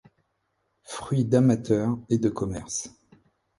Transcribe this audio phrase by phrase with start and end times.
[0.83, 2.89] Fruit d'amateur et de commerce.